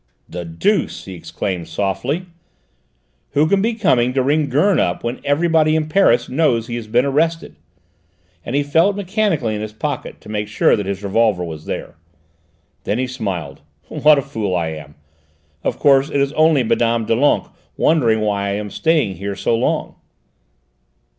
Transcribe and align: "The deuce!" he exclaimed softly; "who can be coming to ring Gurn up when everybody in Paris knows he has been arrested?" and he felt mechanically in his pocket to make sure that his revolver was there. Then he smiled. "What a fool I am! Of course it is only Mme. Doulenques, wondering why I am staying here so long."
"The 0.27 0.43
deuce!" 0.45 1.05
he 1.05 1.13
exclaimed 1.13 1.67
softly; 1.67 2.25
"who 3.33 3.47
can 3.47 3.61
be 3.61 3.75
coming 3.75 4.13
to 4.13 4.23
ring 4.23 4.49
Gurn 4.49 4.79
up 4.79 5.03
when 5.03 5.21
everybody 5.23 5.75
in 5.75 5.87
Paris 5.89 6.27
knows 6.27 6.65
he 6.65 6.73
has 6.75 6.87
been 6.87 7.05
arrested?" 7.05 7.55
and 8.43 8.55
he 8.55 8.63
felt 8.63 8.95
mechanically 8.95 9.53
in 9.53 9.61
his 9.61 9.73
pocket 9.73 10.19
to 10.21 10.27
make 10.27 10.47
sure 10.47 10.75
that 10.75 10.87
his 10.87 11.03
revolver 11.03 11.43
was 11.43 11.65
there. 11.65 11.97
Then 12.83 12.97
he 12.97 13.05
smiled. 13.05 13.61
"What 13.89 14.17
a 14.17 14.23
fool 14.23 14.55
I 14.55 14.69
am! 14.69 14.95
Of 15.63 15.77
course 15.77 16.09
it 16.09 16.19
is 16.19 16.33
only 16.33 16.63
Mme. 16.63 17.05
Doulenques, 17.05 17.49
wondering 17.77 18.21
why 18.21 18.47
I 18.49 18.53
am 18.53 18.71
staying 18.71 19.17
here 19.17 19.35
so 19.35 19.55
long." 19.55 19.97